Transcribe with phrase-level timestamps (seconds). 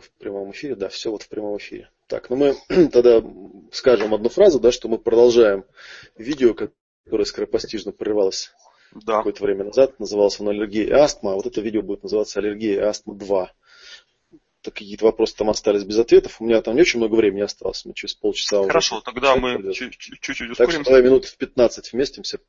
[0.00, 1.90] В прямом эфире, да, все вот в прямом эфире.
[2.06, 2.56] Так, ну мы
[2.88, 3.22] тогда
[3.72, 5.64] скажем одну фразу, да, что мы продолжаем
[6.16, 8.52] видео, которое скоропостижно прерывалось
[8.94, 9.18] да.
[9.18, 9.98] какое-то время назад.
[9.98, 13.48] Называлось оно «Аллергия и астма», а вот это видео будет называться «Аллергия и астма 2».
[14.62, 16.40] Так какие-то вопросы там остались без ответов.
[16.40, 17.84] У меня там не очень много времени осталось.
[17.84, 20.56] Мы через полчаса Хорошо, уже тогда мы чуть-чуть ускоримся.
[20.56, 22.40] Так что давай минут в 15 вместимся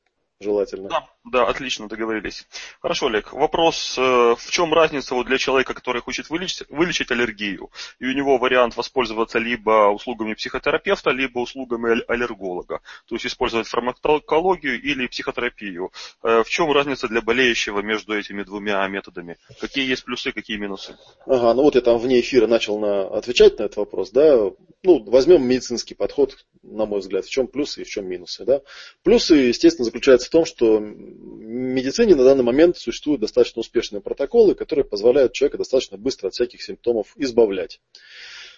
[0.41, 0.89] желательно.
[0.89, 2.47] Да, да, отлично, договорились.
[2.81, 4.01] Хорошо, Олег, вопрос, э,
[4.37, 8.77] в чем разница вот для человека, который хочет вылечить, вылечить аллергию, и у него вариант
[8.77, 15.91] воспользоваться либо услугами психотерапевта, либо услугами аллерголога, то есть использовать фармакологию или психотерапию.
[16.23, 19.37] Э, в чем разница для болеющего между этими двумя методами?
[19.59, 20.97] Какие есть плюсы, какие минусы?
[21.25, 24.51] Ага, ну вот я там вне эфира начал на, отвечать на этот вопрос, да,
[24.83, 28.61] ну, возьмем медицинский подход, на мой взгляд, в чем плюсы и в чем минусы, да.
[29.03, 34.53] Плюсы, естественно, заключаются в том, что в медицине на данный момент существуют достаточно успешные протоколы,
[34.53, 37.81] которые позволяют человека достаточно быстро от всяких симптомов избавлять.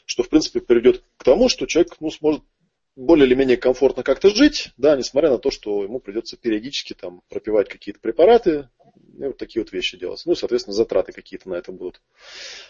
[0.06, 2.44] Что, в принципе, приведет к тому, что человек ну, сможет
[2.98, 7.22] более или менее комфортно как-то жить, да, несмотря на то, что ему придется периодически там
[7.30, 8.68] пропивать какие-то препараты,
[9.20, 10.22] и вот такие вот вещи делать.
[10.26, 12.02] Ну, соответственно, затраты какие-то на это будут.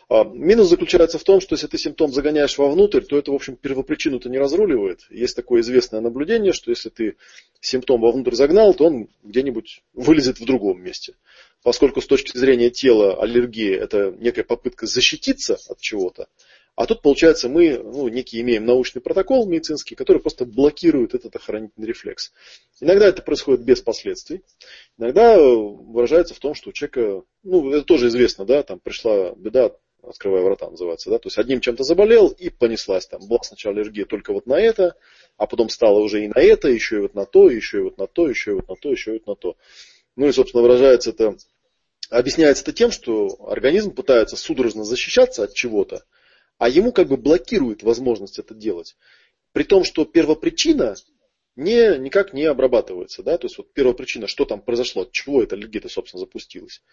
[0.10, 3.56] А, минус заключается в том, что если ты симптом загоняешь вовнутрь, то это, в общем,
[3.56, 5.06] первопричину-то не разруливает.
[5.10, 7.16] Есть такое известное наблюдение, что если ты
[7.60, 11.16] симптом вовнутрь загнал, то он где-нибудь вылезет в другом месте.
[11.64, 16.28] Поскольку с точки зрения тела аллергия это некая попытка защититься от чего-то,
[16.82, 21.88] а тут, получается, мы ну, некий имеем научный протокол медицинский, который просто блокирует этот охранительный
[21.88, 22.34] рефлекс.
[22.80, 24.42] Иногда это происходит без последствий.
[24.98, 29.76] Иногда выражается в том, что у человека, ну, это тоже известно, да, там пришла беда,
[30.02, 33.22] открывая врата называется, да, то есть одним чем-то заболел и понеслась там.
[33.28, 34.96] Была сначала аллергия только вот на это,
[35.38, 38.00] а потом стала уже и на это, еще и вот на то, еще и вот
[38.00, 39.56] на то, еще и вот на то, еще и вот на то.
[40.16, 41.38] Ну и, собственно, выражается это,
[42.10, 46.06] объясняется это тем, что организм пытается судорожно защищаться от чего-то,
[46.62, 48.96] а ему как бы блокирует возможность это делать.
[49.52, 50.94] При том, что первопричина
[51.56, 53.24] не, никак не обрабатывается.
[53.24, 53.40] Да?
[53.40, 56.84] То есть вот первопричина, что там произошло, от чего эта аллергия, собственно, запустилась.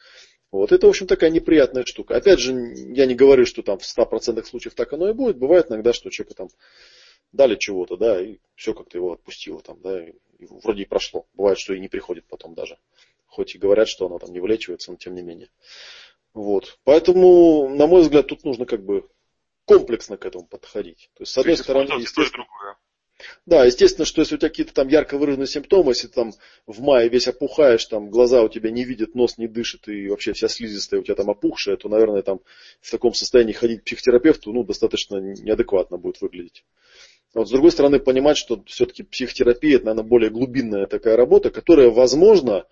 [0.51, 2.17] Вот это, в общем, такая неприятная штука.
[2.17, 5.37] Опять же, я не говорю, что там в 100% случаев так оно и будет.
[5.37, 6.49] Бывает иногда, что человеку там
[7.33, 10.15] дали чего-то, да, и все как-то его отпустило там, да, и
[10.49, 11.27] вроде и прошло.
[11.35, 12.79] Бывает, что и не приходит потом даже.
[13.27, 15.50] Хоть и говорят, что оно там не вылечивается, но тем не менее.
[16.33, 16.79] Вот.
[16.85, 19.06] Поэтому, на мой взгляд, тут нужно как бы
[19.69, 21.11] комплексно к этому подходить.
[21.15, 22.47] То есть, с одной То стороны, естественно,
[23.47, 26.33] да, естественно, что если у тебя какие-то там ярко выраженные симптомы, если там
[26.67, 30.33] в мае весь опухаешь, там глаза у тебя не видят, нос не дышит и вообще
[30.34, 32.41] вся слизистая у тебя там опухшая, то, наверное, там
[32.81, 36.65] в таком состоянии ходить к психотерапевту, ну, достаточно неадекватно будет выглядеть.
[37.35, 41.50] А вот с другой стороны, понимать, что все-таки психотерапия, это, наверное, более глубинная такая работа,
[41.50, 42.67] которая, возможно,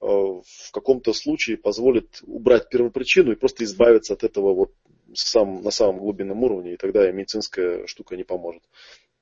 [0.00, 4.72] э, в каком-то случае позволит убрать первопричину и просто избавиться от этого вот
[5.14, 8.62] сам, на самом глубинном уровне, и тогда медицинская штука не поможет.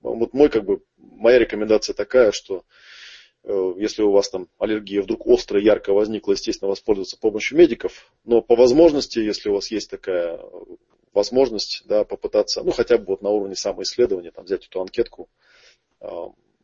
[0.00, 2.64] Вот мой, как бы, моя рекомендация такая, что
[3.44, 8.40] э, если у вас там аллергия вдруг острая, ярко возникла, естественно, воспользоваться помощью медиков, но
[8.40, 10.40] по возможности, если у вас есть такая
[11.12, 15.28] возможность, да, попытаться, ну, хотя бы вот на уровне самоисследования, там, взять эту анкетку,
[16.00, 16.08] э,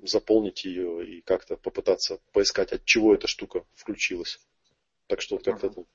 [0.03, 4.41] заполнить ее и как-то попытаться поискать, от чего эта штука включилась.
[5.09, 5.87] Так что вот как-то uh-huh.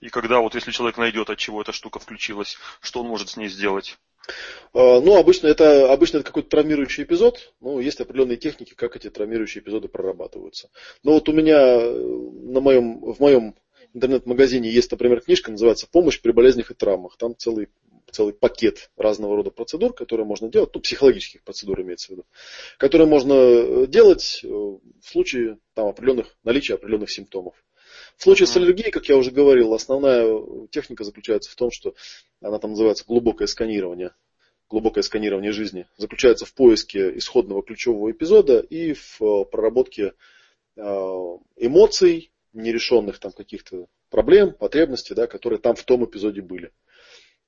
[0.00, 3.36] И когда вот если человек найдет, от чего эта штука включилась, что он может с
[3.36, 3.98] ней сделать?
[4.72, 7.52] А, ну, обычно это, обычно это какой-то травмирующий эпизод.
[7.60, 10.70] Ну, есть определенные техники, как эти травмирующие эпизоды прорабатываются.
[11.02, 13.54] Но вот у меня э, на моем, в моем
[13.94, 17.16] интернет-магазине есть, например, книжка, называется «Помощь при болезнях и травмах».
[17.16, 17.68] Там целый,
[18.10, 22.26] целый пакет разного рода процедур, которые можно делать, ну, психологических процедур имеется в виду,
[22.78, 27.54] которые можно э, делать э, в случае там, определенных, наличия определенных симптомов.
[28.16, 31.94] В случае с аллергией, как я уже говорил, основная техника заключается в том, что
[32.40, 34.12] она там называется глубокое сканирование,
[34.68, 40.14] глубокое сканирование жизни, заключается в поиске исходного ключевого эпизода и в э, проработке
[40.76, 40.80] э,
[41.56, 46.72] эмоций, нерешенных там каких-то проблем, потребностей, да, которые там в том эпизоде были.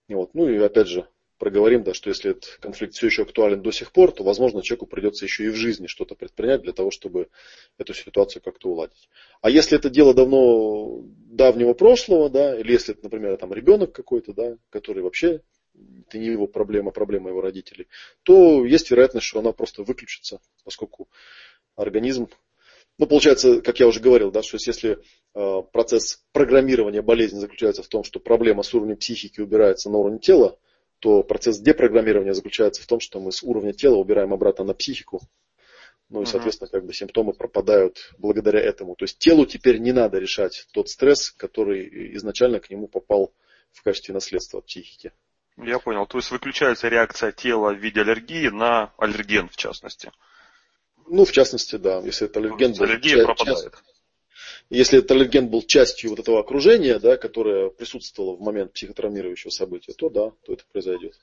[0.08, 0.34] Вот.
[0.34, 1.06] Ну и опять же,
[1.38, 4.86] проговорим, да, что если этот конфликт все еще актуален до сих пор, то, возможно, человеку
[4.86, 7.28] придется еще и в жизни что-то предпринять для того, чтобы
[7.78, 9.08] эту ситуацию как-то уладить.
[9.40, 14.32] А если это дело давно давнего прошлого, да, или если это, например, там ребенок какой-то,
[14.32, 15.42] да, который вообще
[16.06, 17.88] это не его проблема, проблема его родителей,
[18.22, 21.08] то есть вероятность, что она просто выключится, поскольку
[21.74, 22.28] организм
[22.96, 24.98] ну, получается, как я уже говорил, да, что если
[25.34, 30.20] э, процесс программирования болезни заключается в том, что проблема с уровня психики убирается на уровень
[30.20, 30.58] тела,
[30.98, 35.20] то процесс депрограммирования заключается в том, что мы с уровня тела убираем обратно на психику.
[36.10, 38.94] Ну и, соответственно, как бы симптомы пропадают благодаря этому.
[38.94, 43.32] То есть телу теперь не надо решать тот стресс, который изначально к нему попал
[43.72, 45.12] в качестве наследства от психики.
[45.56, 46.06] Я понял.
[46.06, 50.12] То есть выключается реакция тела в виде аллергии на аллерген, в частности.
[51.06, 51.98] Ну, в частности, да.
[52.00, 53.74] Если это аллерген был аллергия часть, пропадает.
[54.70, 59.92] Если этот аллерген был частью вот этого окружения, да, которое присутствовало в момент психотравмирующего события,
[59.92, 61.18] то да, то это произойдет.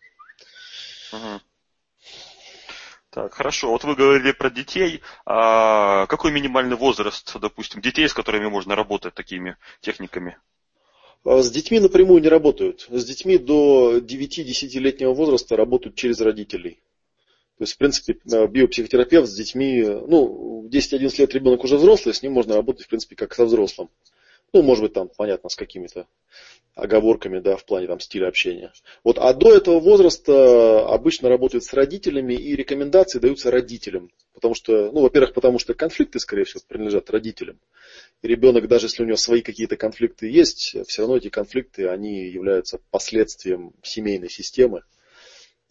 [1.11, 1.41] Угу.
[3.11, 3.71] Так, хорошо.
[3.71, 5.01] Вот вы говорили про детей.
[5.25, 10.37] А какой минимальный возраст, допустим, детей, с которыми можно работать такими техниками?
[11.25, 12.87] А с детьми напрямую не работают.
[12.89, 16.79] С детьми до 9-10-летнего возраста работают через родителей.
[17.61, 22.15] То есть, в принципе, э, биопсихотерапевт с детьми, ну, в 10-11 лет ребенок уже взрослый,
[22.15, 23.91] с ним можно работать, в принципе, как со взрослым.
[24.51, 26.07] Ну, может быть, там, понятно, с какими-то
[26.73, 28.73] оговорками, да, в плане там стиля общения.
[29.03, 34.09] Вот, а до этого возраста обычно работают с родителями, и рекомендации даются родителям.
[34.33, 37.59] Потому что, ну, во-первых, потому что конфликты, скорее всего, принадлежат родителям.
[38.23, 42.23] И ребенок, даже если у него свои какие-то конфликты есть, все равно эти конфликты, они
[42.25, 44.81] являются последствием семейной системы.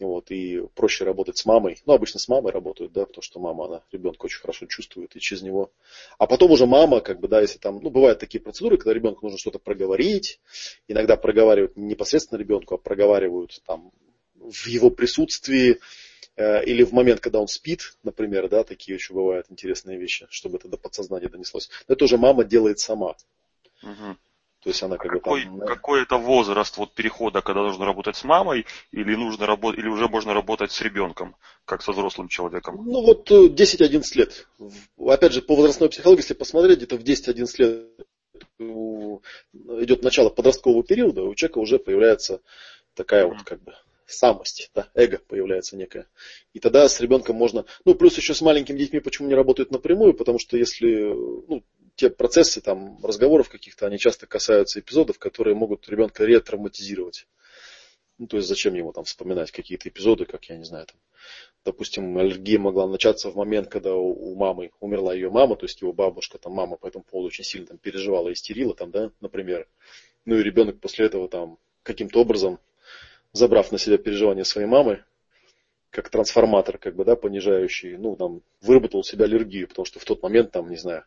[0.01, 1.79] Вот, и проще работать с мамой.
[1.85, 5.19] Ну, обычно с мамой работают, да, потому что мама, она ребенка очень хорошо чувствует, и
[5.19, 5.71] через него.
[6.17, 9.23] А потом уже мама, как бы, да, если там, ну, бывают такие процедуры, когда ребенку
[9.23, 10.39] нужно что-то проговорить,
[10.87, 13.91] иногда проговаривают не непосредственно ребенку, а проговаривают там
[14.33, 15.79] в его присутствии,
[16.35, 20.57] э, или в момент, когда он спит, например, да, такие еще бывают интересные вещи, чтобы
[20.57, 21.69] это до подсознания донеслось.
[21.87, 23.15] Но это уже мама делает сама.
[23.83, 24.17] Угу.
[24.61, 25.67] То есть она как какой, бы там...
[25.67, 30.07] Какой это возраст вот перехода, когда нужно работать с мамой, или, нужно работать, или уже
[30.07, 31.35] можно работать с ребенком,
[31.65, 32.79] как со взрослым человеком?
[32.85, 34.47] Ну вот 10-11 э, лет.
[34.99, 38.07] Опять же, по возрастной психологии, если посмотреть, где-то в 10-11 лет
[38.59, 42.41] идет начало подросткового периода, у человека уже появляется
[42.93, 43.73] такая вот как бы
[44.05, 46.07] самость, да, эго появляется некое.
[46.53, 50.13] И тогда с ребенком можно, ну, плюс еще с маленькими детьми почему не работают напрямую,
[50.13, 51.13] потому что если,
[51.47, 51.63] ну,
[52.01, 57.27] те процессы там разговоров каких-то, они часто касаются эпизодов, которые могут ребенка ретравматизировать.
[58.17, 60.95] Ну, то есть зачем ему там вспоминать какие-то эпизоды, как я не знаю, там,
[61.63, 65.79] допустим, аллергия могла начаться в момент, когда у, у мамы умерла ее мама, то есть
[65.81, 69.67] его бабушка, там мама по этому поводу очень сильно там переживала, истерила там, да, например.
[70.25, 72.59] Ну и ребенок после этого там каким-то образом,
[73.31, 75.03] забрав на себя переживания своей мамы,
[75.91, 80.05] как трансформатор, как бы, да, понижающий, ну, там, выработал у себя аллергию, потому что в
[80.05, 81.03] тот момент, там, не знаю,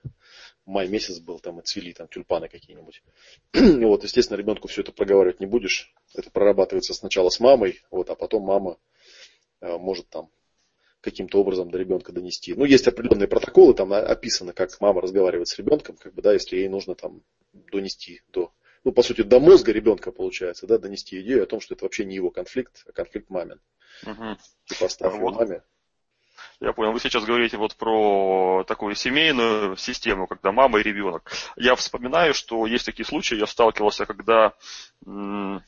[0.66, 3.02] май месяц был, там, и цвели, там, тюльпаны какие-нибудь.
[3.54, 5.92] вот, естественно, ребенку все это проговаривать не будешь.
[6.14, 8.76] Это прорабатывается сначала с мамой, вот, а потом мама
[9.62, 10.28] э, может там
[11.00, 12.54] каким-то образом до ребенка донести.
[12.54, 16.56] Ну, есть определенные протоколы, там описано, как мама разговаривает с ребенком, как бы, да, если
[16.56, 17.22] ей нужно там
[17.72, 18.52] донести до,
[18.84, 22.04] ну, по сути, до мозга ребенка, получается, да, донести идею о том, что это вообще
[22.04, 23.60] не его конфликт, а конфликт мамин.
[24.06, 24.36] Угу.
[24.66, 25.34] Типа оставь вот.
[25.34, 25.62] маме.
[26.60, 26.92] Я понял.
[26.92, 31.32] Вы сейчас говорите вот про такую семейную систему, когда мама и ребенок.
[31.56, 34.52] Я вспоминаю, что есть такие случаи, я сталкивался, когда
[35.06, 35.62] м-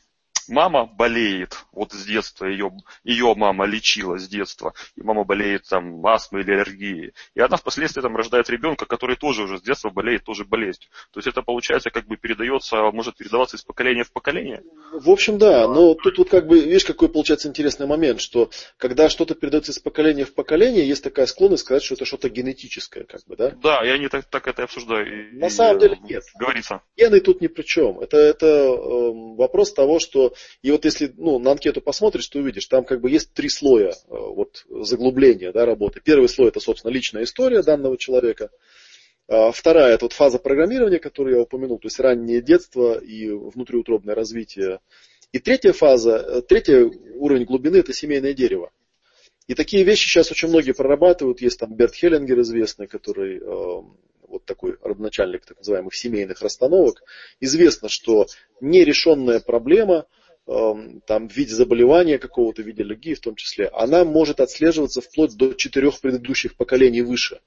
[0.48, 2.72] мама болеет, вот с детства, ее,
[3.04, 7.12] ее мама лечила с детства, и мама болеет там астмой или аллергией.
[7.34, 10.90] И она впоследствии там рождает ребенка, который тоже уже с детства болеет тоже болезнью.
[11.12, 14.62] То есть это получается как бы передается, может передаваться из поколения в поколение?
[14.92, 19.08] В общем, да, но тут вот как бы, видишь, какой получается интересный момент, что когда
[19.08, 23.20] что-то передается из поколения в поколение, есть такая склонность сказать, что это что-то генетическое, как
[23.26, 23.50] бы, да?
[23.62, 25.32] Да, и они так, так это обсуждают.
[25.32, 26.24] На и, самом деле нет.
[26.38, 26.82] Говорится.
[26.96, 28.00] Гены тут ни при чем.
[28.00, 32.66] Это, это э, вопрос того, что и вот если ну, на анкету посмотришь, то увидишь,
[32.66, 36.00] там как бы есть три слоя э, вот, заглубления да, работы.
[36.02, 38.50] Первый слой это, собственно, личная история данного человека.
[39.28, 44.14] А вторая это вот фаза программирования, которую я упомянул, то есть раннее детство и внутриутробное
[44.14, 44.80] развитие.
[45.32, 46.74] И третья фаза, э, третий
[47.14, 48.70] уровень глубины это семейное дерево.
[49.46, 51.40] И такие вещи сейчас очень многие прорабатывают.
[51.40, 53.82] Есть там Берт Хеллингер известный, который э,
[54.28, 57.02] вот такой родоначальник так называемых семейных расстановок.
[57.40, 58.26] Известно, что
[58.60, 60.06] нерешенная проблема
[60.46, 65.36] там, в виде заболевания какого-то, в виде аллергии в том числе, она может отслеживаться вплоть
[65.36, 67.40] до четырех предыдущих поколений выше.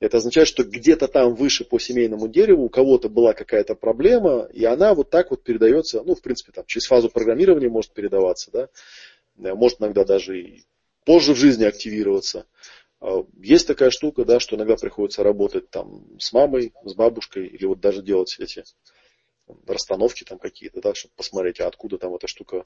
[0.00, 4.64] Это означает, что где-то там выше по семейному дереву у кого-то была какая-то проблема, и
[4.64, 8.68] она вот так вот передается, ну, в принципе, там, через фазу программирования может передаваться, да,
[9.38, 10.64] э, может иногда даже и
[11.04, 12.46] позже в жизни активироваться.
[13.00, 17.66] А, есть такая штука, да, что иногда приходится работать там с мамой, с бабушкой, или
[17.66, 18.64] вот даже делать эти
[19.66, 22.62] расстановки там какие-то, да, чтобы посмотреть, а откуда там эта штука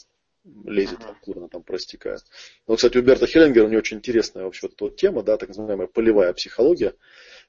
[0.64, 2.22] лезет, откуда она там простекает.
[2.66, 5.48] Но, кстати, у Берта Хеллингера у него очень интересная вообще вот эта тема, да, так
[5.48, 6.94] называемая полевая психология,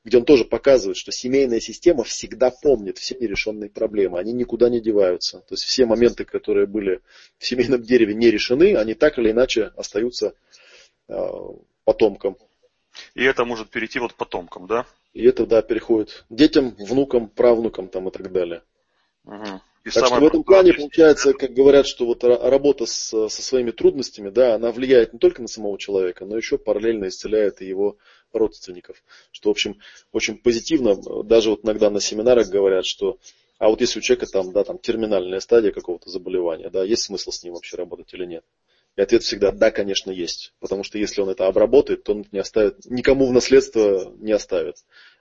[0.03, 4.79] где он тоже показывает, что семейная система всегда помнит все нерешенные проблемы, они никуда не
[4.79, 5.39] деваются.
[5.39, 7.01] То есть все моменты, которые были
[7.37, 10.33] в семейном дереве не решены, они так или иначе остаются
[11.07, 11.15] э,
[11.83, 12.37] потомкам.
[13.13, 14.85] И это может перейти вот потомкам, да?
[15.13, 18.63] И это, да, переходит детям, внукам, правнукам там и так далее.
[19.25, 19.61] Угу.
[19.85, 23.69] И так что в этом плане получается, как говорят, что вот работа с, со своими
[23.69, 27.97] трудностями, да, она влияет не только на самого человека, но еще параллельно исцеляет и его
[28.33, 29.03] родственников.
[29.31, 29.79] Что, в общем,
[30.11, 30.95] очень позитивно.
[31.23, 33.19] Даже вот иногда на семинарах говорят, что
[33.57, 37.31] а вот если у человека там, да, там терминальная стадия какого-то заболевания, да, есть смысл
[37.31, 38.43] с ним вообще работать или нет?
[38.95, 40.53] И ответ всегда да, конечно, есть.
[40.59, 44.77] Потому что если он это обработает, то он не оставит, никому в наследство не оставит.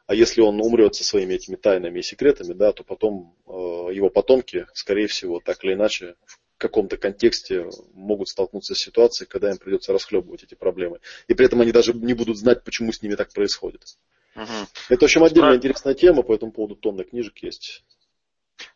[0.06, 4.10] А если он умрет со своими этими тайнами и секретами, да, то потом э, его
[4.10, 9.56] потомки, скорее всего, так или иначе, в каком-то контексте могут столкнуться с ситуацией, когда им
[9.56, 11.00] придется расхлебывать эти проблемы.
[11.26, 13.82] И при этом они даже не будут знать, почему с ними так происходит.
[14.36, 14.44] Угу.
[14.90, 17.82] Это, в общем, отдельная интересная тема, по этому поводу тонны книжек есть.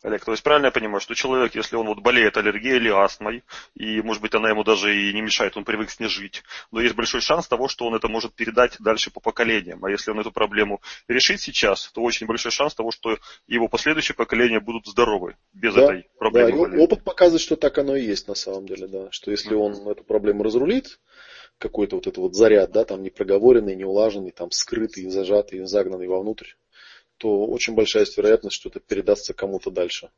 [0.02, 3.42] Олег, то есть правильно я понимаю, что человек, если он вот болеет аллергией или астмой,
[3.74, 6.80] и может быть она ему даже и не мешает, он привык с ней жить, но
[6.80, 9.84] есть большой шанс того, что он это может передать дальше по поколениям.
[9.84, 14.14] А если он эту проблему решит сейчас, то очень большой шанс того, что его последующие
[14.14, 16.70] поколения будут здоровы без да, этой проблемы.
[16.70, 19.08] Да, опыт показывает, что так оно и есть на самом деле, да.
[19.10, 21.00] Что если он эту проблему разрулит,
[21.58, 26.52] какой-то вот этот вот заряд, да, там непроговоренный, неулаженный, там скрытый, зажатый, загнанный вовнутрь,
[27.18, 30.10] то очень большая есть вероятность, что это передастся кому-то дальше.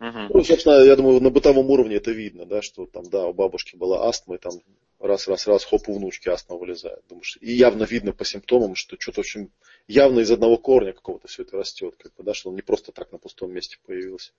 [0.00, 0.28] Uh-huh.
[0.32, 3.76] Ну, собственно, я думаю, на бытовом уровне это видно, да, что там, да, у бабушки
[3.76, 4.52] была астма, и там
[5.00, 7.02] раз, раз, раз, хоп, у внучки астма вылезает.
[7.08, 9.50] Думаешь, и явно видно по симптомам, что что-то очень
[9.88, 12.92] явно из одного корня какого-то все это растет, как бы, да, что он не просто
[12.92, 14.32] так на пустом месте появился.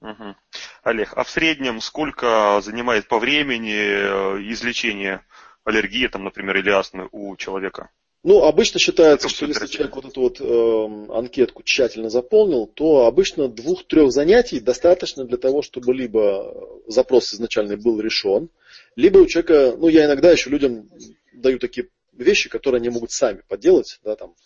[0.00, 0.34] Угу.
[0.82, 5.24] Олег, а в среднем сколько занимает по времени э, излечение
[5.64, 7.90] аллергии, там, например, или астмы у человека?
[8.24, 13.48] Ну, обычно считается, что если человек вот эту вот э, анкетку тщательно заполнил, то обычно
[13.48, 18.48] двух-трех занятий достаточно для того, чтобы либо запрос изначальный был решен,
[18.94, 20.88] либо у человека, ну, я иногда еще людям
[21.32, 24.36] даю такие вещи, которые они могут сами поделать, да, там,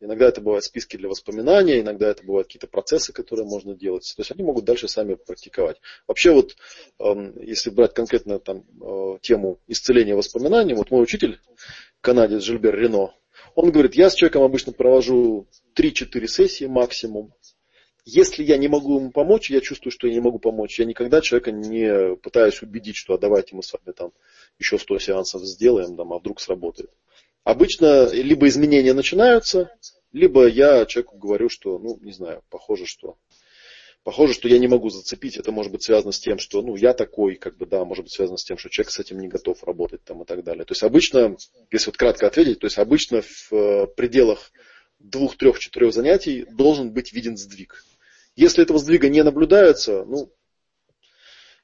[0.00, 4.22] иногда это бывают списки для воспоминания, иногда это бывают какие-то процессы, которые можно делать, то
[4.22, 5.80] есть они могут дальше сами практиковать.
[6.08, 6.56] Вообще вот,
[6.98, 11.38] э, если брать конкретно там э, тему исцеления воспоминаний, вот мой учитель,
[12.00, 13.14] канадец Жильбер Рено,
[13.60, 17.34] он говорит, я с человеком обычно провожу 3-4 сессии максимум.
[18.06, 20.78] Если я не могу ему помочь, я чувствую, что я не могу помочь.
[20.78, 24.12] Я никогда человека не пытаюсь убедить, что а давайте мы с вами там
[24.58, 26.90] еще 100 сеансов сделаем, там, а вдруг сработает.
[27.44, 29.70] Обычно либо изменения начинаются,
[30.12, 33.16] либо я человеку говорю, что, ну, не знаю, похоже, что
[34.02, 35.36] Похоже, что я не могу зацепить.
[35.36, 38.12] Это может быть связано с тем, что ну, я такой, как бы, да, может быть
[38.12, 40.64] связано с тем, что человек с этим не готов работать там, и так далее.
[40.64, 41.36] То есть обычно,
[41.70, 44.52] если вот кратко ответить, то есть обычно в э, пределах
[44.98, 47.84] двух, трех, четырех занятий должен быть виден сдвиг.
[48.36, 50.32] Если этого сдвига не наблюдается, ну,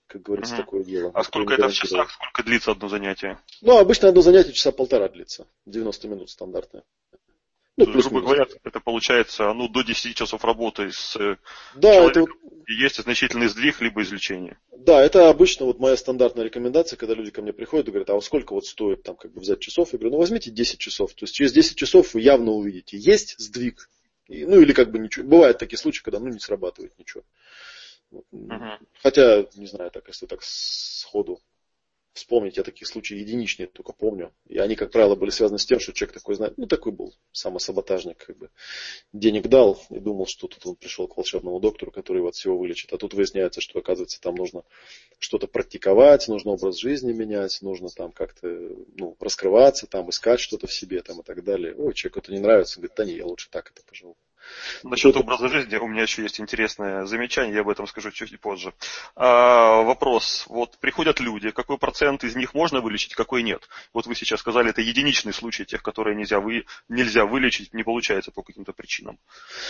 [0.07, 0.63] как говорится, угу.
[0.63, 1.11] такое дело.
[1.15, 3.39] А сколько это в часах, сколько длится одно занятие?
[3.63, 5.47] Ну, обычно одно занятие часа полтора длится.
[5.65, 6.85] 90 минут стандартное.
[7.77, 11.37] Ну, ну грубо говоря, это получается ну, до 10 часов работы с э,
[11.75, 14.59] да, человеком, это и есть значительный сдвиг, либо излечение.
[14.77, 18.15] Да, это обычно вот моя стандартная рекомендация, когда люди ко мне приходят и говорят, а
[18.15, 19.93] вот сколько вот стоит там как бы взять часов?
[19.93, 21.13] Я говорю, ну возьмите 10 часов.
[21.15, 23.91] То есть через 10 часов вы явно увидите, есть сдвиг.
[24.27, 25.27] И, ну или как бы ничего.
[25.27, 27.23] Бывают такие случаи, когда ну не срабатывает ничего.
[28.33, 28.79] Uh-huh.
[29.03, 31.41] Хотя, не знаю, так, если так сходу
[32.17, 34.33] вспомнить, я таких случаев единичные только помню.
[34.47, 37.15] И они, как правило, были связаны с тем, что человек такой, знает, ну, такой был
[37.33, 38.51] самосаботажник, как бы,
[39.13, 42.59] денег дал и думал, что тут он пришел к волшебному доктору, который его от всего
[42.59, 42.93] вылечит.
[42.93, 44.65] А тут выясняется, что, оказывается, там нужно
[45.19, 50.73] что-то практиковать, нужно образ жизни менять, нужно там как-то, ну, раскрываться, там, искать что-то в
[50.73, 51.75] себе, там, и так далее.
[51.77, 54.17] Ой, человеку это не нравится, говорит, да не, я лучше так это поживу.
[54.83, 58.73] Насчет образа жизни у меня еще есть интересное замечание, я об этом скажу чуть позже.
[59.15, 60.45] А, вопрос.
[60.49, 63.69] Вот приходят люди, какой процент из них можно вылечить, какой нет?
[63.93, 68.31] Вот вы сейчас сказали, это единичный случай тех, которые нельзя, вы, нельзя вылечить, не получается
[68.31, 69.19] по каким-то причинам.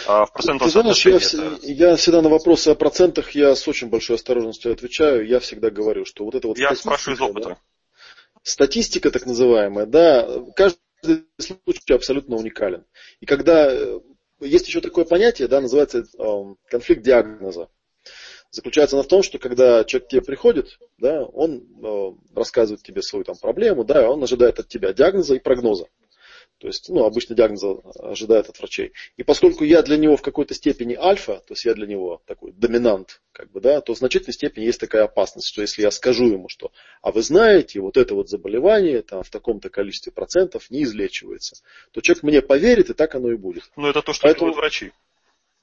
[0.07, 1.59] А в процентном Ты знаешь, я, это...
[1.63, 5.27] я всегда на вопросы о процентах, я с очень большой осторожностью отвечаю.
[5.27, 7.49] Я всегда говорю, что вот это вот Я спрашиваю из опыта.
[7.51, 7.59] Да,
[8.43, 12.85] статистика так называемая, да, каждый случай абсолютно уникален.
[13.21, 13.73] И когда
[14.41, 17.69] есть еще такое понятие, да, называется э, конфликт диагноза.
[18.51, 23.03] Заключается она в том, что когда человек к тебе приходит, да, он э, рассказывает тебе
[23.03, 25.87] свою там, проблему, да, он ожидает от тебя диагноза и прогноза.
[26.59, 27.63] То есть, ну, обычно диагноз
[27.99, 28.93] ожидает от врачей.
[29.17, 32.53] И поскольку я для него в какой-то степени альфа, то есть я для него такой
[32.53, 36.27] доминант, как бы, да, то в значительной степени есть такая опасность, что если я скажу
[36.27, 36.73] ему, что,
[37.03, 41.57] а вы знаете, вот это вот заболевание там, в таком-то количестве процентов не излечивается,
[41.93, 43.65] то человек мне поверит, и так оно и будет.
[43.77, 44.53] Ну, это то, что Поэтому...
[44.53, 44.93] делают врачи.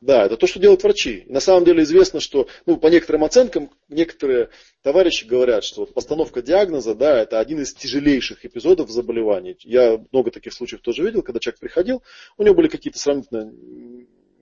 [0.03, 1.23] Да, это то, что делают врачи.
[1.27, 4.49] на самом деле известно, что, ну, по некоторым оценкам, некоторые
[4.81, 9.55] товарищи говорят, что вот постановка диагноза, да, это один из тяжелейших эпизодов заболевания.
[9.61, 12.03] Я много таких случаев тоже видел, когда человек приходил,
[12.37, 13.53] у него были какие-то сравнительно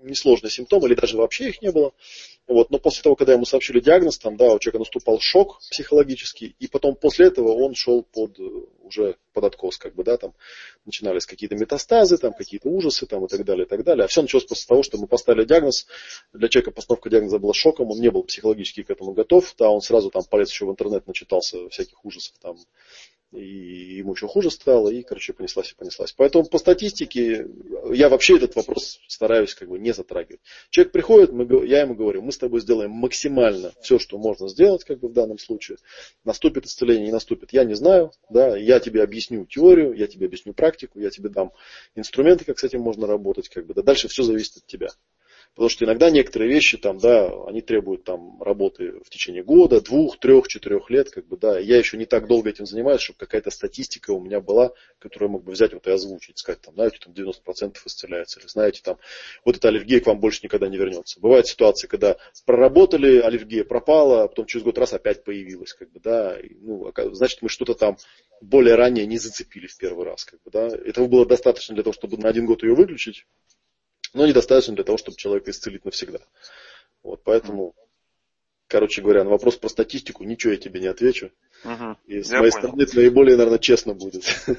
[0.04, 1.94] несложный симптом, или даже вообще их не было.
[2.48, 2.70] Вот.
[2.70, 6.68] Но после того, когда ему сообщили диагноз, там, да, у человека наступал шок психологический, и
[6.68, 8.38] потом после этого он шел под
[8.84, 10.34] уже под откос, как бы, да, там
[10.86, 14.04] начинались какие-то метастазы, там какие-то ужасы, там и так далее, и так далее.
[14.06, 15.88] А все началось после того, что мы поставили диагноз.
[16.34, 19.82] Для человека постановка диагноза была шоком, он не был психологически к этому готов, да, он
[19.82, 22.58] сразу там полез еще в интернет, начитался всяких ужасов там
[23.32, 26.14] и ему еще хуже стало, и, короче, понеслась и понеслась.
[26.14, 27.48] Поэтому по статистике
[27.92, 30.42] я вообще этот вопрос стараюсь как бы не затрагивать.
[30.70, 34.84] Человек приходит, мы, я ему говорю, мы с тобой сделаем максимально все, что можно сделать
[34.84, 35.78] как бы в данном случае.
[36.26, 38.12] Наступит исцеление, не наступит, я не знаю.
[38.30, 41.54] Да, я тебе объясню теорию, я тебе объясню практику, я тебе дам
[41.96, 43.50] инструменты, как с этим можно работать.
[43.50, 44.90] Как бы, да, дальше все зависит от тебя.
[45.54, 50.18] Потому что иногда некоторые вещи там, да, они требуют там работы в течение года, двух,
[50.18, 51.60] трех, четырех лет, как бы, да.
[51.60, 55.34] Я еще не так долго этим занимаюсь, чтобы какая-то статистика у меня была, которую я
[55.34, 58.98] мог бы взять вот и озвучить, сказать, там, знаете, там 90% исцеляется, или знаете, там,
[59.44, 61.20] вот эта аллергия к вам больше никогда не вернется.
[61.20, 62.16] Бывают ситуации, когда
[62.46, 66.90] проработали, аллергия пропала, а потом через год раз опять появилась, как бы, да, и, ну,
[67.12, 67.98] значит, мы что-то там
[68.40, 70.68] более ранее не зацепили в первый раз, как бы, да.
[70.68, 73.26] Этого было достаточно для того, чтобы на один год ее выключить,
[74.14, 76.20] но недостаточно для того, чтобы человека исцелить навсегда.
[77.04, 77.74] Вот, поэтому,
[78.68, 81.32] короче говоря, на вопрос про статистику ничего я тебе не отвечу.
[81.64, 82.52] Угу, И с моей понял.
[82.52, 84.24] стороны это наиболее, наверное, честно будет.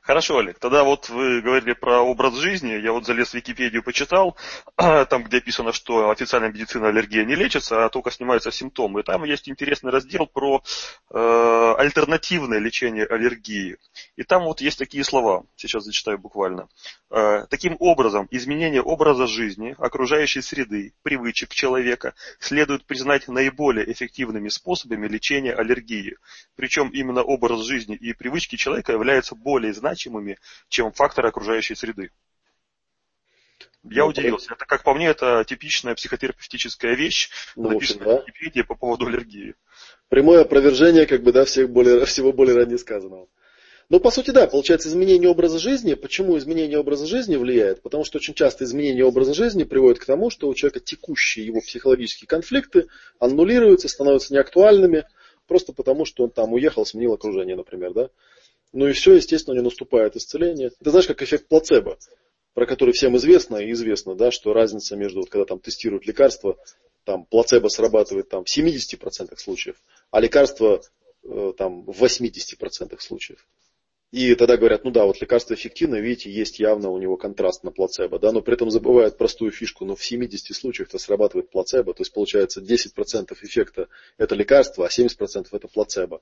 [0.00, 0.58] Хорошо, Олег.
[0.58, 2.72] Тогда вот вы говорили про образ жизни.
[2.72, 4.34] Я вот залез в Википедию, почитал,
[4.76, 9.00] там, где описано, что официальная медицина аллергия не лечится, а только снимаются симптомы.
[9.00, 10.62] И там есть интересный раздел про
[11.10, 13.76] э, альтернативное лечение аллергии.
[14.16, 16.68] И там вот есть такие слова, сейчас зачитаю буквально.
[17.10, 25.06] Э, таким образом, изменение образа жизни, окружающей среды, привычек человека следует признать наиболее эффективными способами
[25.06, 26.16] лечения аллергии.
[26.56, 32.10] Причем именно образ жизни и привычки человека являются более значимыми значимыми, чем факторы окружающей среды.
[33.82, 34.52] Я ну, удивился.
[34.54, 38.24] Это, как по мне, это типичная психотерапевтическая вещь, ну, написанная в, общем, да.
[38.26, 39.54] Википедии по поводу аллергии.
[40.08, 43.28] Прямое опровержение, как бы, да, всех более, всего более ранее сказанного.
[43.88, 45.94] Но ну, по сути, да, получается изменение образа жизни.
[45.94, 47.82] Почему изменение образа жизни влияет?
[47.82, 51.60] Потому что очень часто изменение образа жизни приводит к тому, что у человека текущие его
[51.60, 52.86] психологические конфликты
[53.18, 55.06] аннулируются, становятся неактуальными,
[55.48, 58.10] просто потому что он там уехал, сменил окружение, например, да.
[58.72, 60.70] Ну и все, естественно, него наступает исцеление.
[60.80, 61.98] Это знаешь, как эффект плацебо,
[62.54, 66.56] про который всем известно и известно, да, что разница между, вот, когда там тестируют лекарства,
[67.04, 69.76] там плацебо срабатывает там, в 70% случаев,
[70.10, 70.82] а лекарство
[71.24, 73.46] э, там, в 80% случаев.
[74.12, 77.70] И тогда говорят, ну да, вот лекарство эффективно, видите, есть явно у него контраст на
[77.70, 81.94] плацебо, да, но при этом забывают простую фишку, но в 70 случаях это срабатывает плацебо,
[81.94, 86.20] то есть получается 10% эффекта это лекарство, а 70% это плацебо.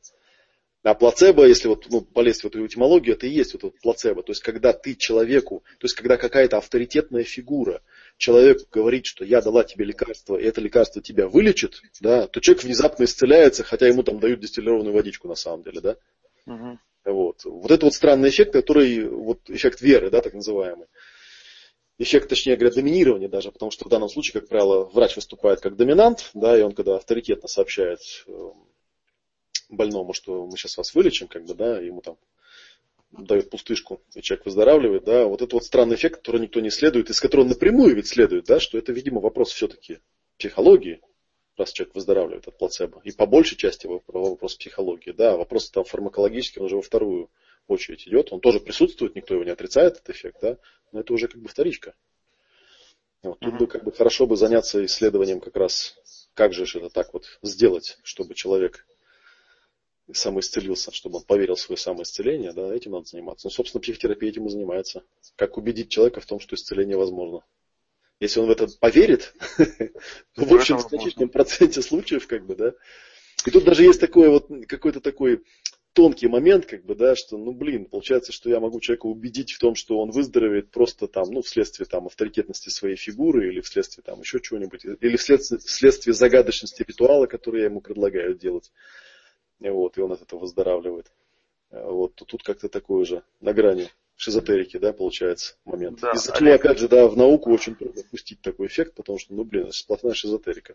[0.88, 4.22] А плацебо, если вот ну, полезть в эту этимологию, это и есть вот этот плацебо.
[4.22, 7.82] То есть, когда ты человеку, то есть, когда какая-то авторитетная фигура
[8.16, 12.64] человеку говорит, что я дала тебе лекарство, и это лекарство тебя вылечит, да, то человек
[12.64, 15.96] внезапно исцеляется, хотя ему там дают дистиллированную водичку на самом деле, да.
[16.46, 16.78] Угу.
[17.04, 17.44] Вот.
[17.44, 20.86] вот это вот странный эффект, который, вот эффект веры, да, так называемый.
[21.98, 25.76] Эффект, точнее говоря, доминирования даже, потому что в данном случае, как правило, врач выступает как
[25.76, 28.67] доминант, да, и он когда авторитетно сообщает эм,
[29.68, 32.16] больному, что мы сейчас вас вылечим, как бы, да, ему там
[33.10, 37.10] дают пустышку, и человек выздоравливает, да, вот это вот странный эффект, который никто не следует,
[37.10, 40.00] из которого напрямую ведь следует, да, что это, видимо, вопрос все-таки
[40.36, 41.00] психологии,
[41.56, 43.00] раз человек выздоравливает от плацебо.
[43.04, 47.30] И по большей части вопрос психологии, да, вопрос там фармакологический, он уже во вторую
[47.66, 50.58] очередь идет, он тоже присутствует, никто его не отрицает, этот эффект, да,
[50.92, 51.94] но это уже как бы вторичка.
[53.22, 55.98] Вот, тут бы как бы хорошо бы заняться исследованием как раз,
[56.34, 58.86] как же это так вот сделать, чтобы человек
[60.12, 63.46] самоисцелился, чтобы он поверил в свое самоисцеление, да, этим надо заниматься.
[63.46, 65.02] Ну, собственно, психотерапия этим и занимается.
[65.36, 67.44] Как убедить человека в том, что исцеление возможно.
[68.20, 69.34] Если он в это поверит,
[70.36, 72.74] в общем, в значительном проценте случаев, как бы, да.
[73.46, 75.44] И тут даже есть такой вот, какой-то такой
[75.92, 79.58] тонкий момент, как бы, да, что, ну, блин, получается, что я могу человека убедить в
[79.58, 84.20] том, что он выздоровеет просто там, ну, вследствие там авторитетности своей фигуры или вследствие там
[84.20, 88.72] еще чего-нибудь, или вследствие, вследствие загадочности ритуала, который я ему предлагаю делать
[89.60, 91.10] вот, и он от этого выздоравливает.
[91.70, 96.00] Вот, тут как-то такое же, на грани шизотерики, да, получается, момент.
[96.00, 99.34] Да, Из-за чего, опять же, да, в науку очень трудно пустить такой эффект, потому что,
[99.34, 100.74] ну, блин, это сплошная шизотерика.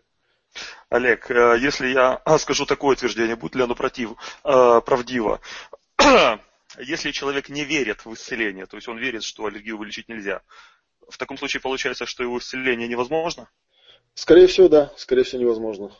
[0.88, 4.12] Олег, э, если я скажу такое утверждение, будет ли оно против,
[4.44, 5.40] э, правдиво?
[6.78, 10.42] Если человек не верит в исцеление, то есть он верит, что аллергию вылечить нельзя,
[11.08, 13.48] в таком случае получается, что его исцеление невозможно?
[14.14, 15.92] Скорее всего, да, скорее всего невозможно.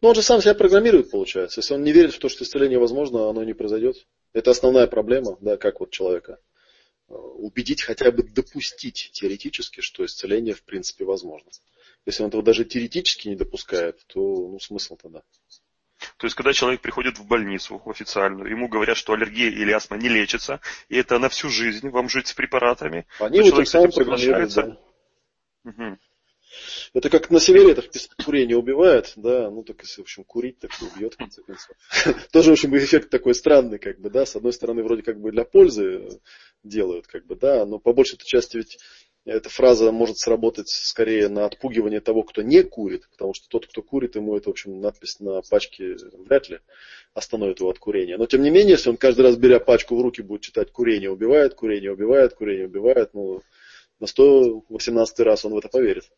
[0.00, 1.60] Но он же сам себя программирует, получается.
[1.60, 3.96] Если он не верит в то, что исцеление возможно, оно не произойдет.
[4.32, 6.38] Это основная проблема, да, как вот человека
[7.08, 11.50] убедить, хотя бы допустить теоретически, что исцеление в принципе возможно.
[12.06, 15.22] Если он этого даже теоретически не допускает, то ну, смысл тогда.
[16.18, 20.08] То есть, когда человек приходит в больницу официальную, ему говорят, что аллергия или астма не
[20.08, 24.62] лечится, и это на всю жизнь вам жить с препаратами, Они вот тем самым соглашается.
[25.64, 25.70] Да.
[25.70, 25.98] Угу.
[26.92, 27.86] Это как на сигаретах
[28.24, 31.76] курение убивает, да, ну так если, в общем, курить, так и убьет, в конце концов.
[32.32, 35.30] Тоже, в общем, эффект такой странный, как бы, да, с одной стороны, вроде как бы
[35.30, 36.20] для пользы
[36.62, 38.78] делают, как бы, да, но по большей части ведь
[39.24, 43.82] эта фраза может сработать скорее на отпугивание того, кто не курит, потому что тот, кто
[43.82, 46.58] курит, ему это, в общем, надпись на пачке вряд ли
[47.14, 48.18] остановит его от курения.
[48.18, 51.10] Но, тем не менее, если он каждый раз, беря пачку в руки, будет читать «курение
[51.10, 53.40] убивает», «курение убивает», «курение убивает», ну,
[53.98, 56.10] на 118 раз он в это поверит.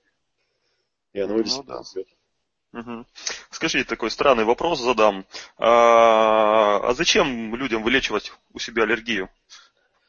[1.13, 2.81] И оно ну, действительно да.
[2.81, 3.07] Угу.
[3.51, 5.25] Скажи, такой странный вопрос задам.
[5.57, 9.31] А, а зачем людям вылечивать у себя аллергию?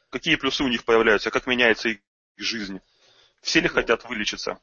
[0.09, 1.31] Какие плюсы у них появляются?
[1.31, 1.99] Как меняется их
[2.35, 2.81] жизнь?
[3.41, 4.59] Все ли хотят вылечиться?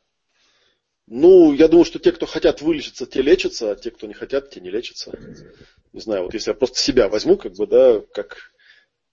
[1.06, 4.50] Ну, я думаю, что те, кто хотят вылечиться, те лечатся, а те, кто не хотят,
[4.50, 5.12] те не лечатся.
[5.92, 8.52] Не знаю, вот если я просто себя возьму, как бы, да, как,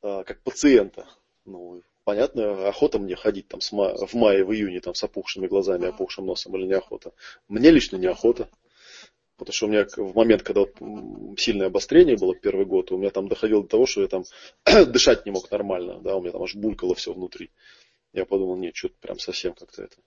[0.01, 1.07] а, как пациента,
[1.45, 6.25] ну, понятно, охота мне ходить там в мае, в июне там с опухшими глазами, опухшим
[6.25, 7.13] носом или неохота.
[7.47, 8.49] Мне лично неохота.
[9.37, 10.75] Потому что у меня в момент, когда вот
[11.39, 14.23] сильное обострение было первый год, у меня там доходило до того, что я там
[14.87, 17.49] дышать не мог нормально, да, у меня там аж булькало все внутри.
[18.13, 19.97] Я подумал, нет, что-то прям совсем как-то это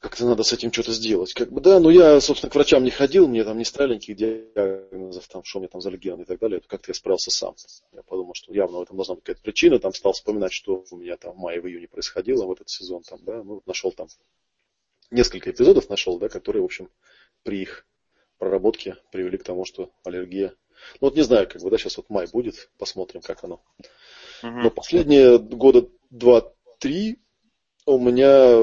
[0.00, 1.34] как-то надо с этим что-то сделать.
[1.34, 4.16] Как бы, да, но я, собственно, к врачам не ходил, мне там не ставили никаких
[4.16, 6.58] диагнозов, там, что у меня там за легион и так далее.
[6.58, 7.54] Это как-то я справился сам.
[7.92, 9.78] Я подумал, что явно в этом должна быть какая-то причина.
[9.78, 13.02] Там стал вспоминать, что у меня там в мае, в июне происходило в этот сезон.
[13.02, 14.08] Там, да, ну, нашел там
[15.10, 16.88] несколько эпизодов нашел, да, которые, в общем,
[17.42, 17.86] при их
[18.38, 20.54] проработке привели к тому, что аллергия.
[21.00, 23.60] Ну вот не знаю, как бы, да, сейчас вот май будет, посмотрим, как оно.
[24.42, 27.18] Но последние года два-три
[27.84, 28.56] у меня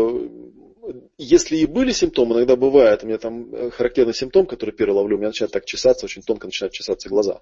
[1.18, 5.16] если и были симптомы, иногда бывает, у меня там э, характерный симптом, который первый ловлю,
[5.16, 7.42] у меня начинает так чесаться, очень тонко начинают чесаться глаза.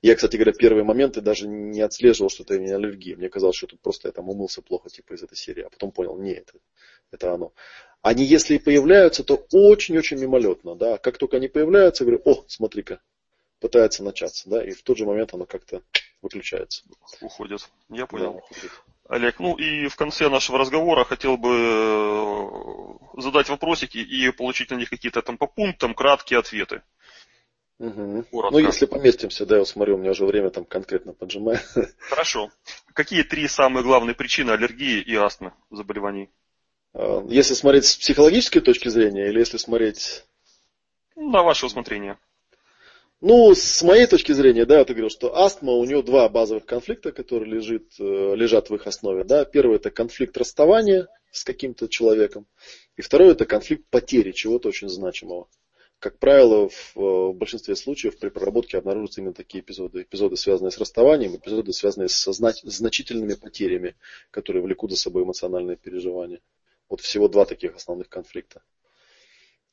[0.00, 3.16] Я, кстати говоря, первые моменты даже не отслеживал, что это не аллергия.
[3.16, 5.64] Мне казалось, что тут просто я там умылся плохо, типа из этой серии.
[5.64, 6.58] А потом понял, нет, это,
[7.10, 7.52] это оно.
[8.00, 10.76] Они, если и появляются, то очень-очень мимолетно.
[10.76, 10.98] Да?
[10.98, 13.00] Как только они появляются, я говорю, о, смотри-ка,
[13.58, 14.48] пытается начаться.
[14.48, 14.64] Да?
[14.64, 15.82] И в тот же момент оно как-то
[16.22, 16.84] выключается.
[17.20, 17.68] Уходит.
[17.90, 18.34] Я понял.
[18.34, 18.70] Да, уходит.
[19.08, 21.48] Олег, ну и в конце нашего разговора хотел бы
[23.16, 26.82] э, задать вопросики и получить на них какие-то там по пунктам краткие ответы.
[27.78, 28.24] Угу.
[28.32, 31.64] Ну, если поместимся, да, я смотрю, у меня уже время там конкретно поджимает.
[31.98, 32.50] Хорошо.
[32.92, 36.28] Какие три самые главные причины аллергии и астмы заболеваний?
[36.92, 40.24] А, если смотреть с психологической точки зрения или если смотреть...
[41.16, 42.18] На ваше усмотрение.
[43.20, 47.10] Ну, с моей точки зрения, да, ты говорил, что астма, у нее два базовых конфликта,
[47.10, 49.24] которые лежит, э, лежат в их основе.
[49.24, 49.44] Да.
[49.44, 52.46] Первый это конфликт расставания с каким-то человеком.
[52.96, 55.48] И второй это конфликт потери чего-то очень значимого.
[55.98, 60.02] Как правило, в, э, в большинстве случаев при проработке обнаруживаются именно такие эпизоды.
[60.02, 63.96] Эпизоды, связанные с расставанием, эпизоды, связанные со знач, значительными потерями,
[64.30, 66.40] которые влекут за собой эмоциональные переживания.
[66.88, 68.62] Вот всего два таких основных конфликта.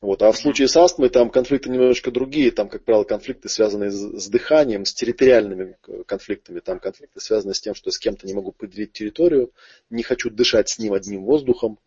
[0.06, 0.22] Вот.
[0.22, 2.52] А в случае с астмой там конфликты немножечко другие.
[2.52, 6.60] Там, как правило, конфликты связаны с дыханием, с территориальными конфликтами.
[6.60, 9.52] Там конфликты связаны с тем, что с кем-то не могу поделить территорию,
[9.90, 11.80] не хочу дышать с ним одним воздухом,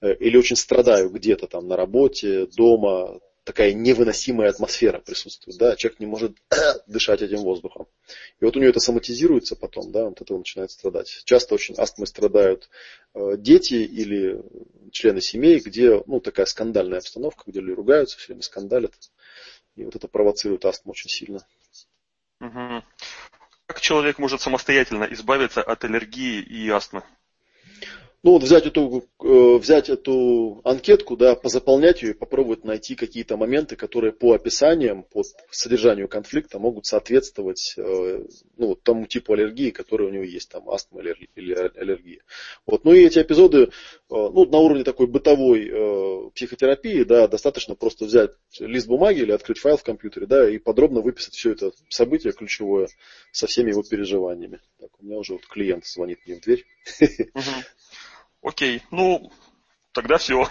[0.00, 3.20] э, или очень страдаю где-то там на работе, дома,
[3.50, 6.36] такая невыносимая атмосфера присутствует, да, человек не может
[6.86, 7.88] дышать этим воздухом.
[8.40, 11.22] И вот у него это соматизируется потом, да, он от этого начинает страдать.
[11.24, 12.70] Часто очень астмой страдают
[13.12, 14.40] э, дети или
[14.92, 18.94] члены семей, где, ну, такая скандальная обстановка, где люди ругаются, все время скандалят.
[19.74, 21.44] И вот это провоцирует астму очень сильно.
[22.40, 22.84] Угу.
[23.66, 27.02] Как человек может самостоятельно избавиться от аллергии и астмы?
[28.22, 33.38] Ну вот взять эту, э, взять эту анкетку, да, позаполнять ее и попробовать найти какие-то
[33.38, 38.24] моменты, которые по описаниям, по содержанию конфликта могут соответствовать э,
[38.58, 42.20] ну, тому типу аллергии, который у него есть, там астма или аллергия.
[42.66, 42.84] Вот.
[42.84, 43.68] Ну и эти эпизоды, э,
[44.08, 49.78] ну, на уровне такой бытовой психотерапии, да, достаточно просто взять лист бумаги или открыть файл
[49.78, 52.88] в компьютере, да, и подробно выписать все это событие ключевое
[53.32, 54.60] со всеми его переживаниями.
[54.78, 56.66] Так, у меня уже вот клиент звонит мне в дверь.
[58.42, 59.30] Окей, ну,
[59.92, 60.48] тогда все.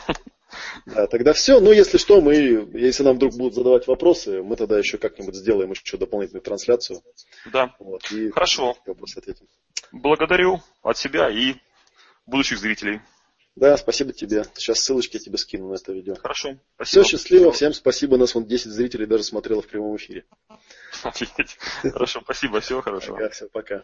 [0.86, 1.60] Да, тогда все.
[1.60, 2.34] Ну, если что, мы,
[2.74, 7.04] если нам вдруг будут задавать вопросы, мы тогда еще как-нибудь сделаем еще дополнительную трансляцию.
[7.52, 7.76] Да.
[7.80, 8.76] Вот, и Хорошо.
[8.86, 9.48] ответим.
[9.92, 11.56] Благодарю от себя и
[12.26, 13.02] будущих зрителей.
[13.56, 14.46] Да, спасибо тебе.
[14.56, 16.16] Сейчас ссылочки я тебе скину на это видео.
[16.16, 16.58] Хорошо.
[16.76, 17.04] Спасибо.
[17.04, 17.52] Все, счастливо.
[17.52, 18.18] Всем спасибо.
[18.18, 20.26] Нас вон 10 зрителей даже смотрело в прямом эфире.
[21.84, 22.62] Хорошо, спасибо.
[22.62, 23.18] Всего хорошего.
[23.18, 23.84] Ага, все, пока.